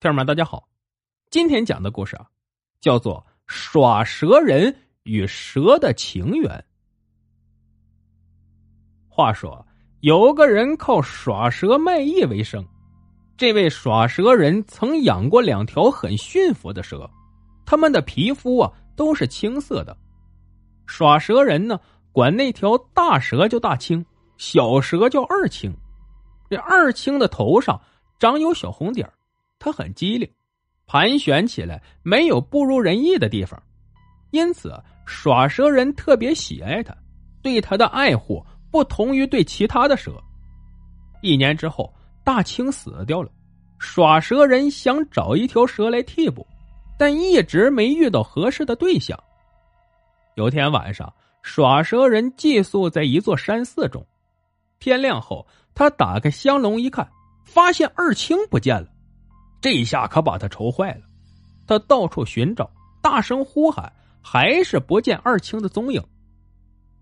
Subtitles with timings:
[0.00, 0.68] 听友们，大家好，
[1.28, 2.24] 今天讲的故事啊，
[2.80, 3.16] 叫做
[3.48, 6.48] 《耍蛇人与蛇的情缘》。
[9.08, 9.66] 话说，
[9.98, 12.64] 有个人靠耍蛇卖艺为生，
[13.36, 17.10] 这位耍蛇人曾养过两条很驯服的蛇，
[17.66, 19.96] 他们的皮肤啊都是青色的。
[20.86, 21.76] 耍蛇人呢，
[22.12, 24.06] 管那条大蛇叫大青，
[24.36, 25.76] 小蛇叫二青。
[26.48, 27.80] 这二青的头上
[28.20, 29.12] 长有小红点儿。
[29.58, 30.30] 他很机灵，
[30.86, 33.60] 盘旋起来没有不如人意的地方，
[34.30, 34.72] 因此
[35.04, 36.96] 耍蛇人特别喜爱他，
[37.42, 40.12] 对他的爱护不同于对其他的蛇。
[41.22, 41.92] 一年之后，
[42.24, 43.30] 大青死掉了，
[43.78, 46.46] 耍蛇人想找一条蛇来替补，
[46.98, 49.18] 但一直没遇到合适的对象。
[50.36, 51.12] 有天晚上，
[51.42, 54.06] 耍蛇人寄宿在一座山寺中，
[54.78, 57.08] 天亮后，他打开香笼一看，
[57.44, 58.88] 发现二青不见了。
[59.60, 61.00] 这一下可把他愁坏了，
[61.66, 62.70] 他到处寻找，
[63.02, 63.92] 大声呼喊，
[64.22, 66.02] 还是不见二青的踪影。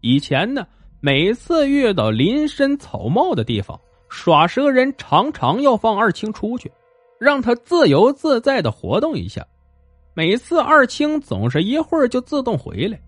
[0.00, 0.66] 以前呢，
[1.00, 6.72] 每次遇到林深草茂的地方，耍蛇人常常要放二青出去，
[7.20, 9.46] 让他自由自在的活动一下。
[10.14, 12.98] 每次二青总是一会儿就自动回来，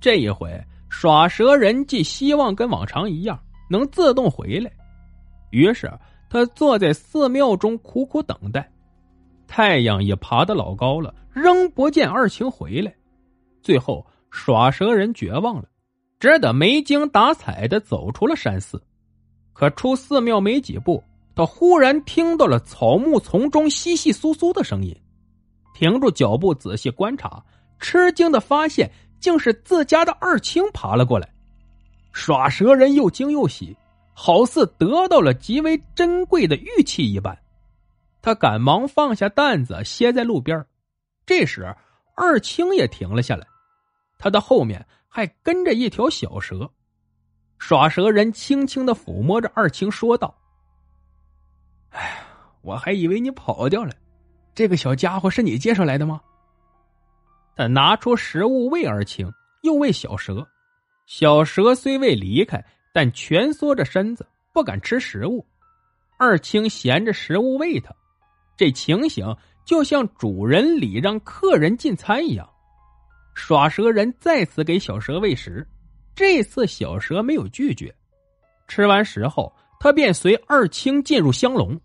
[0.00, 0.48] 这一回
[0.88, 3.36] 耍蛇人既希望跟往常一样
[3.68, 4.70] 能自动回来，
[5.50, 5.90] 于是
[6.30, 8.70] 他坐在寺庙中苦苦等待。
[9.46, 12.94] 太阳也爬得老高了，仍不见二青回来。
[13.62, 15.64] 最后，耍蛇人绝望了，
[16.18, 18.82] 只得没精打采的走出了山寺。
[19.52, 21.02] 可出寺庙没几步，
[21.34, 24.94] 他忽然听到了草木丛中窸窸窣窣的声音，
[25.74, 27.42] 停住脚步，仔细观察，
[27.78, 31.32] 吃惊的发现，竟是自家的二青爬了过来。
[32.12, 33.76] 耍蛇人又惊又喜，
[34.12, 37.36] 好似得到了极为珍贵的玉器一般。
[38.24, 40.64] 他赶忙放下担子，歇在路边。
[41.26, 41.76] 这时，
[42.16, 43.46] 二青也停了下来，
[44.16, 46.70] 他的后面还跟着一条小蛇。
[47.58, 50.34] 耍蛇人轻轻的抚摸着二青，说道
[51.92, 52.24] ：“哎，
[52.62, 53.92] 我还以为你跑掉了，
[54.54, 56.18] 这个小家伙是你介绍来的吗？”
[57.54, 60.48] 他拿出食物喂二青，又喂小蛇。
[61.04, 65.46] 小蛇虽未离开，但蜷缩着身子，不敢吃食物。
[66.16, 67.94] 二青衔着食物喂他。
[68.56, 72.48] 这情形就像主人礼让客人进餐一样。
[73.34, 75.66] 耍蛇人再次给小蛇喂食，
[76.14, 77.94] 这次小蛇没有拒绝。
[78.68, 81.78] 吃完食后，他便随二青进入香笼。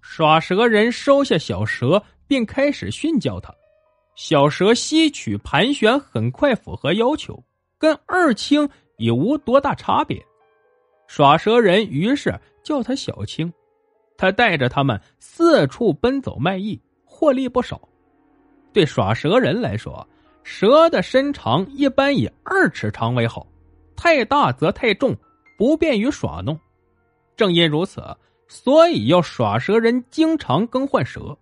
[0.00, 3.54] 耍蛇人收下小蛇，并开始训教他。
[4.16, 7.42] 小蛇吸取盘旋，很快符合要求，
[7.78, 8.68] 跟二青
[8.98, 10.20] 已无多大差别。
[11.06, 13.50] 耍蛇人于是叫他小青。
[14.20, 17.80] 他带着他们四处奔走卖艺，获利不少。
[18.70, 20.06] 对耍蛇人来说，
[20.44, 23.46] 蛇的身长一般以二尺长为好，
[23.96, 25.16] 太大则太重，
[25.56, 26.60] 不便于耍弄。
[27.34, 28.04] 正因如此，
[28.46, 31.34] 所以要耍蛇人经常更换蛇。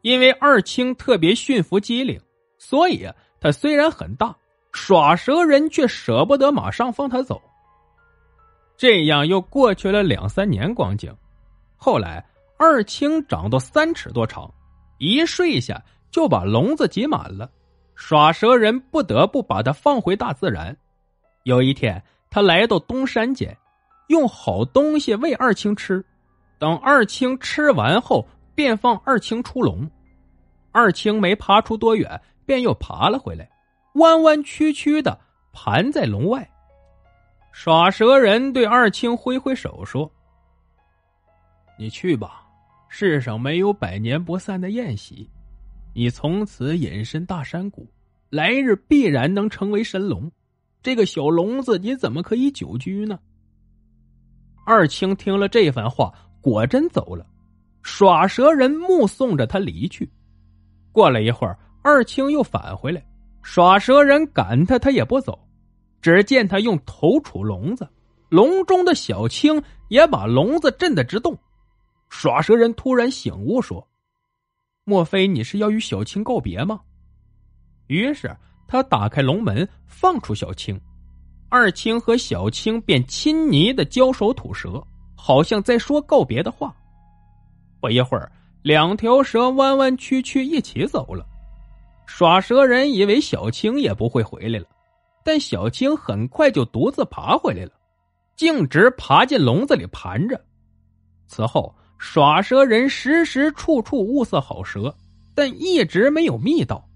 [0.00, 2.18] 因为二青特别驯服机灵，
[2.56, 3.06] 所以
[3.38, 4.34] 他虽然很大，
[4.72, 7.38] 耍蛇人却舍不得马上放他走。
[8.74, 11.14] 这样又过去了两三年光景。
[11.76, 12.24] 后来，
[12.58, 14.52] 二青长到三尺多长，
[14.98, 17.50] 一睡下就把笼子挤满了。
[17.94, 20.76] 耍蛇人不得不把它放回大自然。
[21.44, 23.56] 有一天，他来到东山间，
[24.08, 26.04] 用好东西喂二青吃。
[26.58, 29.88] 等二青吃完后，便放二青出笼。
[30.72, 33.48] 二青没爬出多远，便又爬了回来，
[33.94, 35.18] 弯弯曲曲的
[35.52, 36.46] 盘在笼外。
[37.52, 40.10] 耍蛇人对二青挥挥手说。
[41.78, 42.46] 你去吧，
[42.88, 45.28] 世上没有百年不散的宴席。
[45.94, 47.86] 你从此隐身大山谷，
[48.30, 50.30] 来日必然能成为神龙。
[50.82, 53.18] 这个小笼子，你怎么可以久居呢？
[54.64, 57.26] 二青听了这番话，果真走了。
[57.82, 60.10] 耍蛇人目送着他离去。
[60.92, 63.04] 过了一会儿，二青又返回来，
[63.42, 65.38] 耍蛇人赶他，他也不走。
[66.00, 67.88] 只见他用头杵笼子，
[68.28, 71.36] 笼中的小青也把笼子震得直动。
[72.08, 73.86] 耍蛇人突然醒悟说
[74.84, 76.80] ：“莫非你是要与小青告别吗？”
[77.88, 78.34] 于是
[78.66, 80.80] 他打开龙门，放出小青，
[81.48, 86.74] 二青和小青便亲昵的交手吐舌，好像在说告别的话。
[87.80, 88.30] 不一会儿，
[88.62, 91.26] 两条蛇弯弯曲曲一起走了。
[92.06, 94.66] 耍蛇人以为小青也不会回来了，
[95.24, 97.72] 但小青很快就独自爬回来了，
[98.36, 100.40] 径直爬进笼子里盘着。
[101.26, 101.74] 此后。
[101.98, 104.94] 耍蛇人时时处处物色好蛇，
[105.34, 106.86] 但一直没有觅到。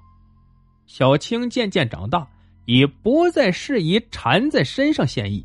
[0.86, 2.28] 小青渐渐长大，
[2.66, 5.44] 已不再适宜缠在身上献艺。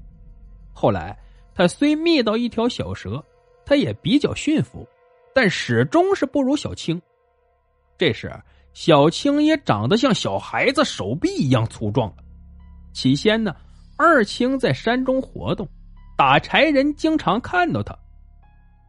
[0.74, 1.18] 后来，
[1.54, 3.24] 他虽觅到一条小蛇，
[3.66, 4.88] 他也比较驯服，
[5.34, 7.02] 但始终是不如小青。
[7.98, 8.32] 这时，
[8.74, 12.18] 小青也长得像小孩子手臂一样粗壮了。
[12.92, 13.56] 起先呢，
[13.98, 15.68] 二青在山中活动，
[16.18, 17.98] 打柴人经常看到他。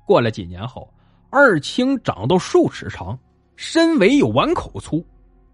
[0.06, 0.90] 过了几年后，
[1.28, 3.18] 二青长到数尺长，
[3.56, 5.04] 身围有碗口粗，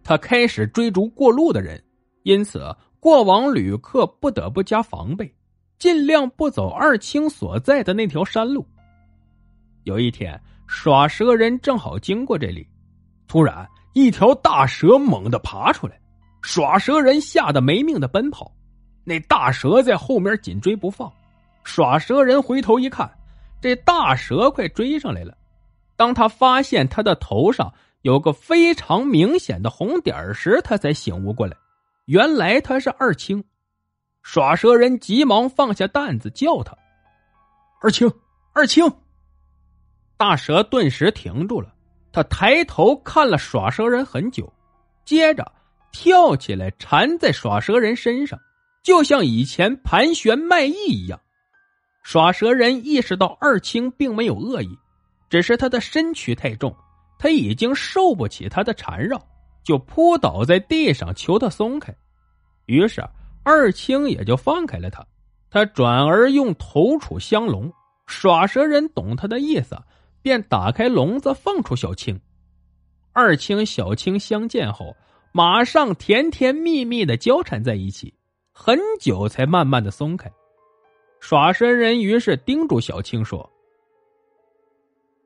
[0.04, 1.82] 他开始追逐过路的人，
[2.22, 5.34] 因此过往旅客不得不加防备。
[5.78, 8.64] 尽量不走二青所在的那条山路。
[9.82, 12.64] 有一天，耍蛇人正好经过这里，
[13.26, 16.00] 突然一条大蛇猛地爬出来，
[16.40, 18.52] 耍蛇人吓得没命的奔跑，
[19.02, 21.12] 那大蛇在后面紧追不放。
[21.64, 23.10] 耍蛇人回头一看，
[23.62, 25.34] 这大蛇快追上来了。
[25.96, 27.72] 当他发现他的头上
[28.02, 31.56] 有个非常明显的红点时，他才醒悟过来，
[32.06, 33.42] 原来他是二青。
[34.22, 36.76] 耍蛇人急忙放下担子，叫他
[37.80, 38.12] ：“二青，
[38.52, 38.84] 二青！”
[40.16, 41.72] 大蛇顿时停住了，
[42.12, 44.52] 他抬头看了耍蛇人很久，
[45.04, 45.50] 接着
[45.90, 48.38] 跳起来缠在耍蛇人身上，
[48.82, 51.20] 就像以前盘旋卖艺一样。
[52.02, 54.78] 耍蛇人意识到二青并没有恶意，
[55.30, 56.74] 只是他的身躯太重，
[57.18, 59.20] 他已经受不起他的缠绕，
[59.62, 61.94] 就扑倒在地上求他松开。
[62.66, 63.02] 于是。
[63.44, 65.04] 二青也就放开了他，
[65.50, 67.72] 他转而用头杵相笼，
[68.06, 69.76] 耍蛇人懂他的意思，
[70.22, 72.20] 便打开笼子放出小青。
[73.12, 74.94] 二青、小青相见后，
[75.32, 78.14] 马上甜甜蜜蜜的交缠在一起，
[78.52, 80.30] 很久才慢慢的松开。
[81.22, 83.48] 耍身人于是叮嘱小青说：“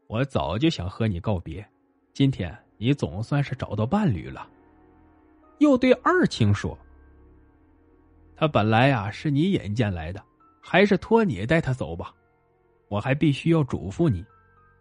[0.09, 1.67] 我早就想和你告别，
[2.13, 4.47] 今天你总算是找到伴侣了。”
[5.57, 6.79] 又对二青说。
[8.37, 10.23] 他本来呀是你引荐来的，
[10.61, 12.15] 还是托你带他走吧。
[12.89, 14.23] 我还必须要嘱咐你，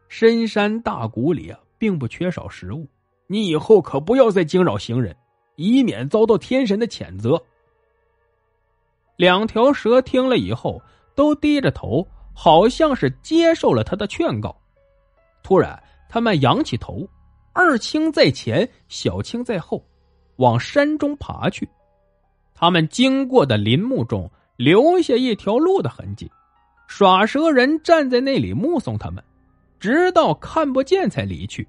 [0.09, 2.85] 深山大谷里啊，并不缺少食物。
[3.27, 5.15] 你以后可不要再惊扰行人，
[5.55, 7.41] 以免遭到天神的谴责。
[9.15, 10.81] 两条蛇听了以后，
[11.15, 14.55] 都低着头，好像是接受了他的劝告。
[15.41, 17.07] 突然，他们仰起头，
[17.53, 19.83] 二青在前，小青在后，
[20.35, 21.67] 往山中爬去。
[22.53, 26.31] 他们经过的林木中留下一条路的痕迹，
[26.87, 29.23] 耍蛇人站在那里目送他们，
[29.79, 31.67] 直到看不见才离去。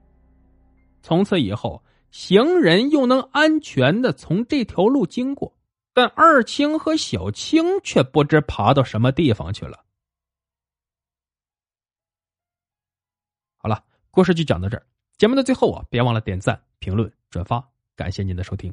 [1.02, 5.52] 从此以后，行人又能安全的从这条路经过，
[5.96, 9.82] 但二青和小青却不知爬到什么地方去了。
[13.56, 14.86] 好了，故事就讲到这儿。
[15.16, 18.70] 节目的最后啊，别忘了点赞、评论、转发，感谢您的收听。